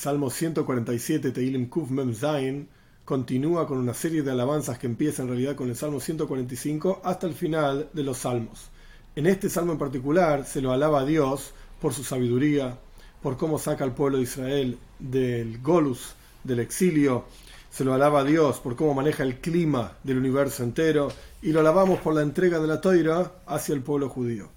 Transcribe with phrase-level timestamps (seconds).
[0.00, 2.66] Salmo 147, Teilim Kuf Mem Zain,
[3.04, 7.26] continúa con una serie de alabanzas que empieza en realidad con el Salmo 145 hasta
[7.26, 8.70] el final de los Salmos.
[9.14, 11.52] En este salmo en particular se lo alaba a Dios
[11.82, 12.78] por su sabiduría,
[13.22, 16.14] por cómo saca al pueblo de Israel del Golus,
[16.44, 17.26] del exilio.
[17.68, 21.12] Se lo alaba a Dios por cómo maneja el clima del universo entero
[21.42, 24.48] y lo alabamos por la entrega de la toira hacia el pueblo judío.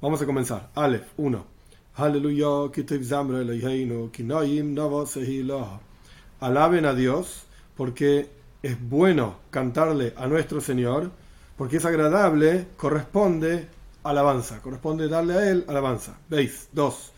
[0.00, 0.70] Vamos a comenzar.
[0.74, 1.51] Aleph 1.
[1.94, 2.70] Aleluya,
[6.40, 7.44] Alaben a Dios
[7.76, 8.30] porque
[8.62, 11.10] es bueno cantarle a nuestro Señor,
[11.58, 13.68] porque es agradable, corresponde
[14.04, 16.18] alabanza, corresponde darle a Él alabanza.
[16.30, 17.12] Veis, 2.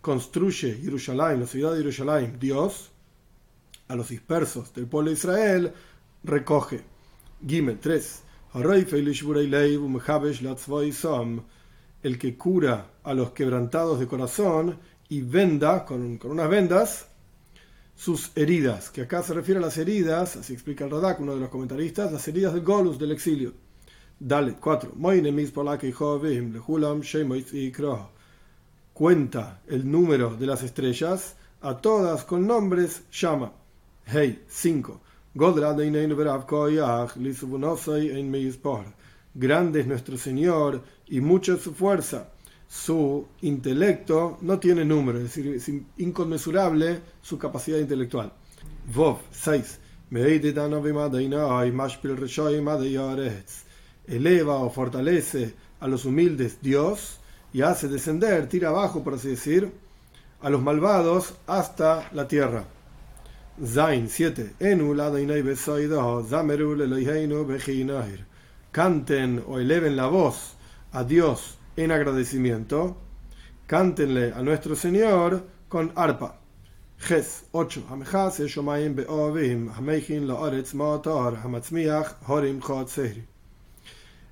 [0.00, 2.90] Construye Jerusalén, la ciudad de Jerusalén, Dios,
[3.86, 5.72] a los dispersos del pueblo de Israel,
[6.24, 6.82] recoge.
[7.46, 8.22] Gimel 3.
[12.02, 14.78] El que cura a los quebrantados de corazón
[15.10, 17.08] y venda con, unas vendas
[17.94, 21.40] sus heridas, que acá se refiere a las heridas, así explica el Radak, uno de
[21.40, 23.52] los comentaristas, las heridas del Golus, del exilio.
[24.18, 24.92] Dale, 4.
[28.94, 33.52] Cuenta el número de las estrellas, a todas con nombres llama.
[34.06, 35.00] Hey, 5.
[39.34, 42.30] Grande es nuestro Señor y mucha es su fuerza.
[42.66, 48.32] Su intelecto no tiene número, es decir, es inconmensurable su capacidad intelectual.
[48.94, 49.80] Vov 6.
[54.06, 57.20] Eleva o fortalece a los humildes Dios
[57.52, 59.70] y hace descender, tira abajo, por así decir,
[60.40, 62.64] a los malvados hasta la tierra.
[63.64, 64.54] Zain 7.
[68.70, 70.54] Canten o eleven la voz
[70.92, 72.96] a Dios en agradecimiento.
[73.66, 76.38] Cántenle a nuestro Señor con arpa.
[76.98, 77.86] Ges 8.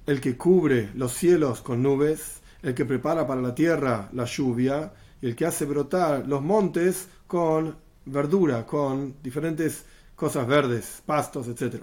[0.07, 4.93] El que cubre los cielos con nubes, el que prepara para la tierra la lluvia,
[5.21, 9.85] y el que hace brotar los montes con verdura, con diferentes
[10.15, 11.83] cosas verdes, pastos, etc.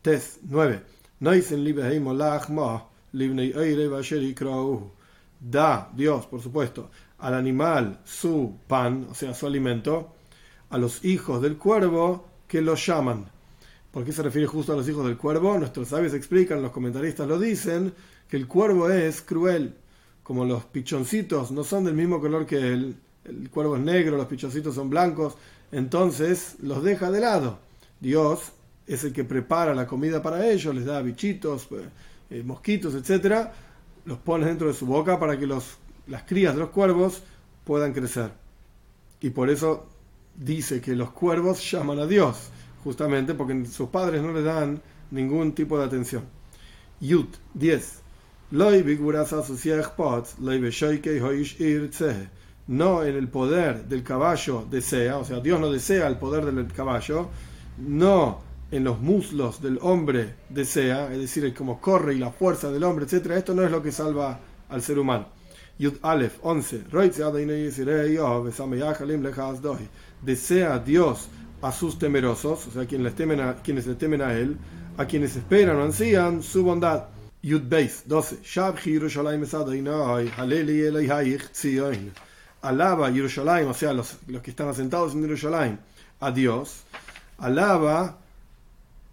[0.00, 0.82] Tes 9.
[5.40, 10.14] Da Dios, por supuesto, al animal su pan, o sea, su alimento,
[10.70, 13.26] a los hijos del cuervo que lo llaman.
[13.90, 15.56] ¿Por qué se refiere justo a los hijos del cuervo?
[15.58, 17.94] Nuestros sabios explican, los comentaristas lo dicen,
[18.28, 19.76] que el cuervo es cruel.
[20.22, 24.26] Como los pichoncitos no son del mismo color que él, el cuervo es negro, los
[24.26, 25.36] pichoncitos son blancos,
[25.74, 27.58] entonces los deja de lado.
[28.00, 28.52] Dios
[28.86, 31.68] es el que prepara la comida para ellos, les da bichitos,
[32.30, 33.48] eh, mosquitos, etc.
[34.04, 35.76] Los pone dentro de su boca para que los,
[36.06, 37.22] las crías de los cuervos
[37.64, 38.30] puedan crecer.
[39.20, 39.86] Y por eso
[40.34, 42.50] dice que los cuervos llaman a Dios,
[42.82, 44.80] justamente porque sus padres no le dan
[45.10, 46.24] ningún tipo de atención.
[47.00, 48.04] Yud 10
[52.66, 56.66] no en el poder del caballo desea, o sea, Dios no desea el poder del
[56.72, 57.28] caballo,
[57.78, 62.84] no en los muslos del hombre desea, es decir, como corre y la fuerza del
[62.84, 63.32] hombre, etc.
[63.32, 65.28] Esto no es lo que salva al ser humano.
[65.78, 66.84] Yud Aleph 11.
[70.22, 71.28] Desea Dios
[71.62, 74.56] a sus temerosos, o sea, quienes, les temen a, quienes le temen a Él,
[74.96, 77.04] a quienes esperan o ansían su bondad.
[77.42, 78.38] Yud Beis 12
[82.64, 85.78] alaba Jerusalén, o sea, los, los que están asentados en Jerusalén,
[86.20, 86.84] a Dios,
[87.38, 88.18] alaba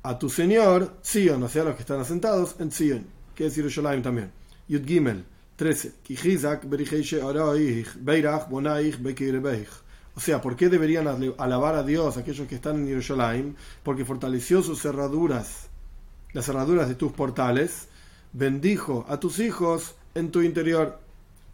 [0.04, 4.02] a tu Señor, Sion, o sea, los que están asentados en Sion, que es Jerusalén
[4.02, 4.32] también.
[4.68, 5.26] Yud Gimel
[5.58, 5.92] 13.
[10.14, 11.08] O sea, ¿por qué deberían
[11.38, 13.56] alabar a Dios aquellos que están en Jerusalén?
[13.84, 15.68] Porque fortaleció sus cerraduras,
[16.34, 17.90] las cerraduras de tus portales,
[18.34, 21.00] bendijo a tus hijos en tu interior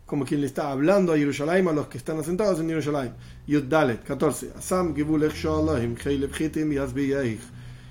[0.07, 3.13] como quien le está hablando a Jerusalén, a los que están asentados en Jerusalén.
[3.45, 4.53] Yud Dalet, 14.
[4.57, 4.95] Asam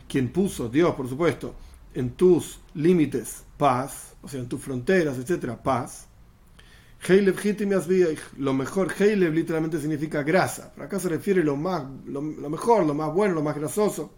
[0.08, 1.54] Quien puso, Dios, por supuesto,
[1.94, 6.06] en tus límites paz, o sea, en tus fronteras, etcétera, paz.
[8.38, 10.72] Lo mejor, Heilev literalmente significa grasa.
[10.74, 14.10] Pero acá se refiere lo, más, lo, mejor, lo más bueno, lo más grasoso.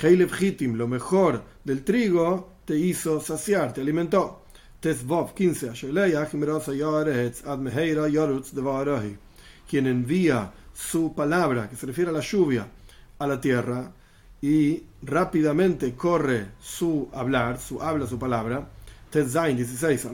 [0.00, 4.45] Heilev Hitim, lo mejor del trigo, te hizo saciar, te alimentó.
[4.86, 5.72] Tesvov 15.
[9.68, 12.68] Quien envía su palabra, que se refiere a la lluvia,
[13.18, 13.90] a la tierra,
[14.40, 18.68] y rápidamente corre su hablar, su habla, su palabra.
[19.10, 20.08] Tetzain 16.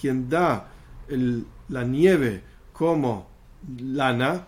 [0.00, 0.68] Quien da
[1.06, 2.42] el, la nieve
[2.72, 3.28] como
[3.78, 4.46] lana,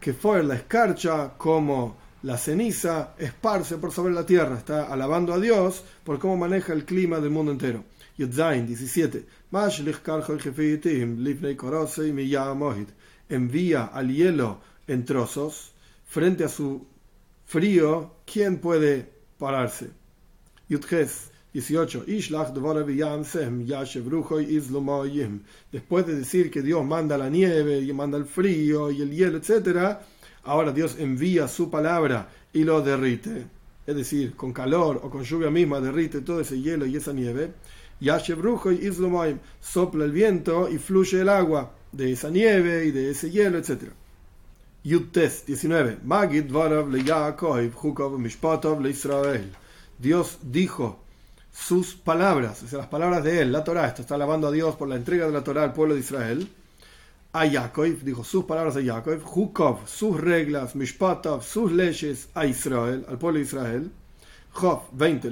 [0.00, 4.58] que fue la escarcha como la ceniza, esparce por sobre la tierra.
[4.58, 7.84] Está alabando a Dios por cómo maneja el clima del mundo entero.
[8.18, 9.24] Yudzain 17.
[13.28, 15.72] Envía al hielo en trozos
[16.06, 16.86] frente a su
[17.46, 18.16] frío.
[18.26, 19.08] ¿Quién puede
[19.38, 19.90] pararse?
[20.68, 22.04] Yudges 18.
[25.72, 29.38] Después de decir que Dios manda la nieve y manda el frío y el hielo,
[29.38, 29.98] etc.,
[30.44, 33.46] ahora Dios envía su palabra y lo derrite.
[33.86, 37.52] Es decir, con calor o con lluvia misma derrite todo ese hielo y esa nieve.
[38.00, 43.10] Yashebrujo y Islomoim sopla el viento y fluye el agua de esa nieve y de
[43.10, 43.90] ese hielo, etc.
[44.84, 45.98] Yutes 19.
[46.04, 49.50] Magid Varav le Jukov Mishpatov le Israel.
[49.98, 51.00] Dios dijo
[51.52, 54.76] sus palabras, o sea, las palabras de él, la Torah, esto está alabando a Dios
[54.76, 56.48] por la entrega de la Torah al pueblo de Israel.
[57.32, 63.06] A Yaakov, dijo sus palabras a Yaakov, Jukov, sus reglas, Mishpatov, sus leyes a Israel,
[63.08, 63.92] al pueblo de Israel.
[64.52, 65.30] Job 20.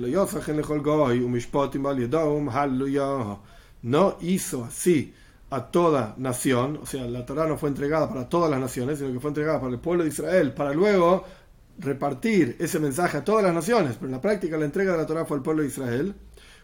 [3.82, 5.14] No hizo así
[5.50, 9.12] a toda nación, o sea, la Torah no fue entregada para todas las naciones, sino
[9.12, 11.24] que fue entregada para el pueblo de Israel, para luego
[11.80, 15.06] repartir ese mensaje a todas las naciones, pero en la práctica la entrega de la
[15.06, 16.14] Torah fue al pueblo de Israel.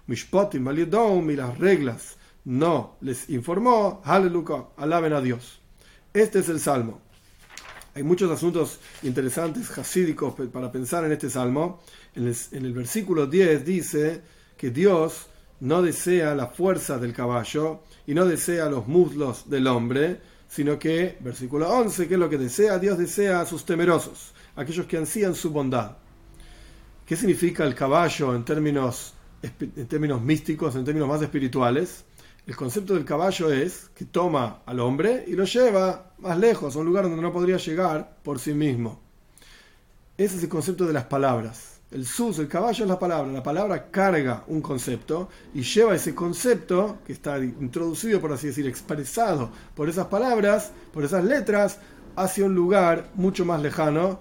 [0.06, 0.68] Mishpotim
[1.30, 5.60] y las reglas no les informó, aleluya, alaben a Dios.
[6.12, 7.00] Este es el salmo.
[7.94, 11.80] Hay muchos asuntos interesantes, hasídicos, para pensar en este salmo.
[12.14, 14.22] En el, versículo 10 dice
[14.56, 15.26] que Dios
[15.60, 21.16] no desea la fuerza del caballo y no desea los muslos del hombre, sino que,
[21.20, 22.78] versículo 11, que es lo que desea?
[22.78, 25.96] Dios desea a sus temerosos, aquellos que ansían su bondad.
[27.06, 32.04] ¿Qué significa el caballo en términos, en términos místicos, en términos más espirituales?
[32.46, 36.78] El concepto del caballo es que toma al hombre y lo lleva más lejos, a
[36.78, 39.00] un lugar donde no podría llegar por sí mismo.
[40.18, 41.80] Ese es el concepto de las palabras.
[41.90, 43.32] El sus, el caballo es la palabra.
[43.32, 48.66] La palabra carga un concepto y lleva ese concepto, que está introducido, por así decir,
[48.66, 51.78] expresado por esas palabras, por esas letras,
[52.14, 54.20] hacia un lugar mucho más lejano,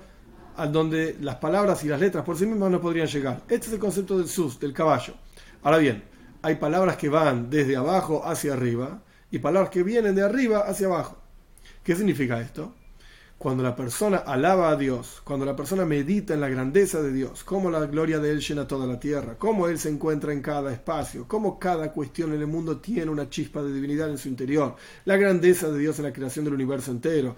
[0.56, 3.42] al donde las palabras y las letras por sí mismas no podrían llegar.
[3.50, 5.16] Este es el concepto del sus, del caballo.
[5.62, 6.12] Ahora bien,
[6.44, 9.01] hay palabras que van desde abajo hacia arriba
[9.31, 11.18] y palabras que vienen de arriba hacia abajo.
[11.84, 12.74] ¿Qué significa esto?
[13.44, 17.44] cuando la persona alaba a Dios, cuando la persona medita en la grandeza de Dios,
[17.44, 20.72] cómo la gloria de Él llena toda la tierra, cómo Él se encuentra en cada
[20.72, 24.78] espacio, cómo cada cuestión en el mundo tiene una chispa de divinidad en su interior,
[25.04, 27.36] la grandeza de Dios en la creación del universo entero,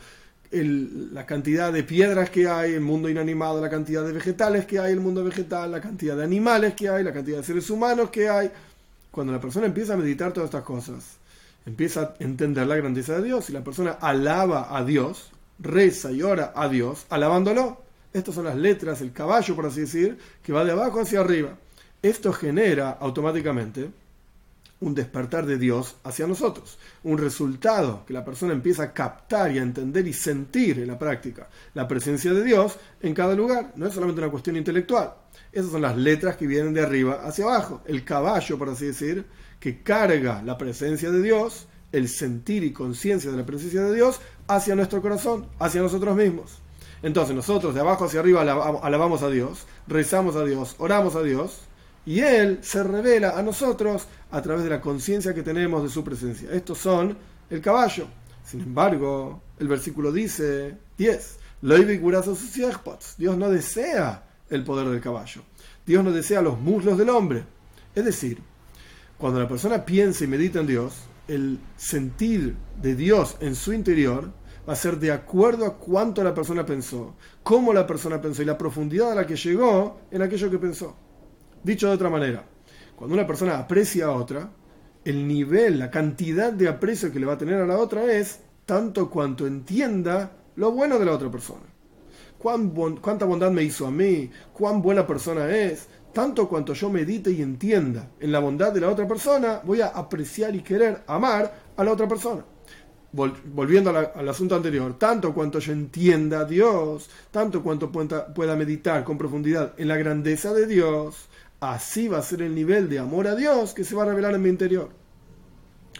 [0.52, 4.94] la cantidad de piedras que hay, el mundo inanimado, la cantidad de vegetales que hay,
[4.94, 8.30] el mundo vegetal, la cantidad de animales que hay, la cantidad de seres humanos que
[8.30, 8.52] hay.
[9.16, 11.20] Cuando la persona empieza a meditar todas estas cosas,
[11.66, 16.22] empieza a entender la grandeza de Dios y la persona alaba a Dios, reza y
[16.22, 17.82] ora a Dios, alabándolo.
[18.12, 21.58] Estas son las letras, el caballo, por así decir, que va de abajo hacia arriba.
[22.02, 23.90] Esto genera automáticamente
[24.86, 29.58] un despertar de Dios hacia nosotros, un resultado que la persona empieza a captar y
[29.58, 33.74] a entender y sentir en la práctica la presencia de Dios en cada lugar.
[33.76, 35.16] No es solamente una cuestión intelectual.
[35.52, 37.82] Esas son las letras que vienen de arriba hacia abajo.
[37.86, 39.26] El caballo, por así decir,
[39.60, 44.22] que carga la presencia de Dios el sentir y conciencia de la presencia de Dios
[44.48, 46.60] hacia nuestro corazón, hacia nosotros mismos.
[47.02, 51.62] Entonces nosotros de abajo hacia arriba alabamos a Dios, rezamos a Dios, oramos a Dios,
[52.06, 56.04] y Él se revela a nosotros a través de la conciencia que tenemos de su
[56.04, 56.52] presencia.
[56.52, 57.18] Estos son
[57.50, 58.06] el caballo.
[58.44, 61.40] Sin embargo, el versículo dice 10.
[63.18, 65.42] Dios no desea el poder del caballo.
[65.86, 67.46] Dios no desea los muslos del hombre.
[67.96, 68.40] Es decir,
[69.18, 70.96] cuando la persona piensa y medita en Dios,
[71.30, 74.34] el sentir de Dios en su interior
[74.68, 78.46] va a ser de acuerdo a cuánto la persona pensó, cómo la persona pensó y
[78.46, 80.94] la profundidad a la que llegó en aquello que pensó.
[81.64, 82.46] Dicho de otra manera,
[82.96, 84.50] cuando una persona aprecia a otra,
[85.04, 88.40] el nivel, la cantidad de aprecio que le va a tener a la otra es
[88.66, 91.64] tanto cuanto entienda lo bueno de la otra persona.
[92.38, 92.70] Cuán
[93.02, 97.42] cuánta bondad me hizo a mí, cuán buena persona es, tanto cuanto yo medite y
[97.42, 101.84] entienda en la bondad de la otra persona, voy a apreciar y querer amar a
[101.84, 102.46] la otra persona.
[103.12, 109.18] Volviendo al asunto anterior, tanto cuanto yo entienda a Dios, tanto cuanto pueda meditar con
[109.18, 113.36] profundidad en la grandeza de Dios, así va a ser el nivel de amor a
[113.36, 114.90] Dios que se va a revelar en mi interior.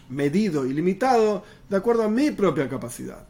[0.10, 3.28] Medido y limitado de acuerdo a mi propia capacidad.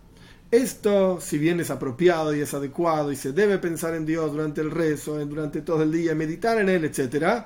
[0.51, 4.61] Esto, si bien es apropiado y es adecuado y se debe pensar en Dios durante
[4.61, 7.45] el rezo, durante todo el día, meditar en Él, etc.,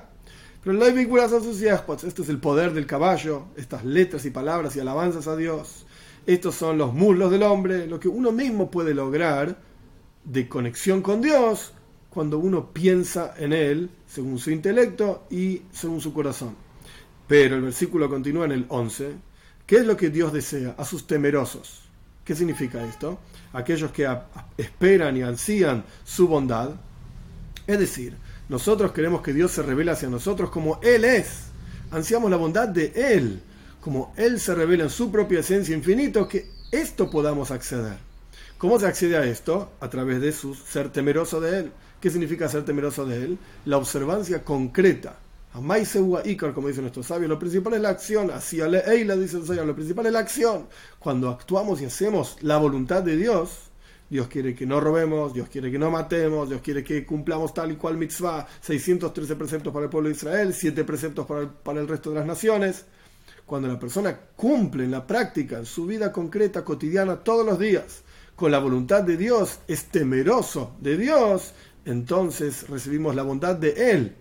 [0.62, 4.76] Pero no hay vinculación sus Este es el poder del caballo, estas letras y palabras
[4.76, 5.86] y alabanzas a Dios.
[6.26, 9.56] Estos son los muslos del hombre, lo que uno mismo puede lograr
[10.24, 11.72] de conexión con Dios
[12.10, 16.56] cuando uno piensa en Él según su intelecto y según su corazón.
[17.28, 19.14] Pero el versículo continúa en el 11.
[19.66, 21.82] ¿Qué es lo que Dios desea a sus temerosos?
[22.24, 23.20] ¿Qué significa esto?
[23.52, 24.08] Aquellos que
[24.56, 26.70] esperan y ansían su bondad.
[27.66, 28.16] Es decir,
[28.48, 31.44] nosotros queremos que Dios se revele hacia nosotros como Él es.
[31.92, 33.40] Ansiamos la bondad de Él,
[33.80, 37.98] como Él se revela en su propia esencia infinito, que esto podamos acceder.
[38.58, 39.72] ¿Cómo se accede a esto?
[39.80, 41.72] A través de su ser temeroso de Él.
[42.00, 43.38] ¿Qué significa ser temeroso de Él?
[43.66, 45.18] La observancia concreta.
[46.24, 48.30] Ikar, como dicen nuestros sabios, lo principal es la acción.
[48.30, 50.68] Hacia Eila, dicen los lo principal es la acción.
[50.98, 53.70] Cuando actuamos y hacemos la voluntad de Dios,
[54.08, 57.72] Dios quiere que no robemos, Dios quiere que no matemos, Dios quiere que cumplamos tal
[57.72, 61.80] y cual mitzvah, 613 preceptos para el pueblo de Israel, 7 preceptos para el, para
[61.80, 62.86] el resto de las naciones.
[63.44, 68.02] Cuando la persona cumple en la práctica, en su vida concreta, cotidiana, todos los días,
[68.36, 71.52] con la voluntad de Dios, es temeroso de Dios,
[71.90, 74.16] entonces recibimos la bondad de Él.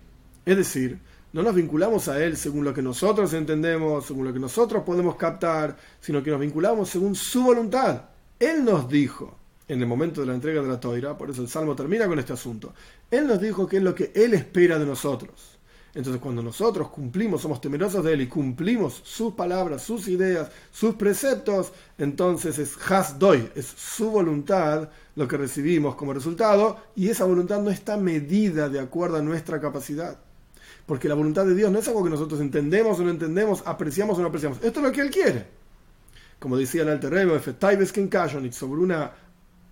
[0.45, 0.99] Es decir,
[1.31, 5.15] no nos vinculamos a Él según lo que nosotros entendemos, según lo que nosotros podemos
[5.15, 8.05] captar, sino que nos vinculamos según su voluntad.
[8.39, 11.47] Él nos dijo en el momento de la entrega de la toira, por eso el
[11.47, 12.73] Salmo termina con este asunto,
[13.11, 15.58] Él nos dijo que es lo que Él espera de nosotros.
[15.93, 20.95] Entonces cuando nosotros cumplimos, somos temerosos de Él y cumplimos sus palabras, sus ideas, sus
[20.95, 27.61] preceptos, entonces es Hasdoy, es su voluntad lo que recibimos como resultado y esa voluntad
[27.61, 30.19] no está medida de acuerdo a nuestra capacidad.
[30.85, 34.17] Porque la voluntad de Dios no es algo que nosotros entendemos o no entendemos, apreciamos
[34.17, 34.59] o no apreciamos.
[34.63, 35.45] Esto es lo que Él quiere.
[36.39, 39.11] Como decía el Alter Rebbe, sobre una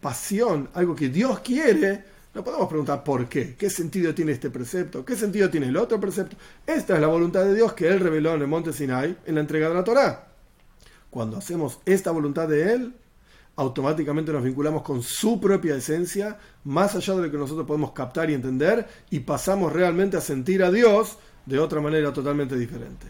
[0.01, 2.03] pasión, algo que Dios quiere,
[2.37, 5.99] no podemos preguntar por qué, qué sentido tiene este precepto, qué sentido tiene el otro
[5.99, 6.37] precepto.
[6.67, 9.41] Esta es la voluntad de Dios que Él reveló en el monte Sinai en la
[9.41, 10.27] entrega de la Torá.
[11.09, 12.93] Cuando hacemos esta voluntad de Él,
[13.55, 18.29] automáticamente nos vinculamos con su propia esencia, más allá de lo que nosotros podemos captar
[18.29, 21.17] y entender, y pasamos realmente a sentir a Dios
[21.47, 23.07] de otra manera totalmente diferente.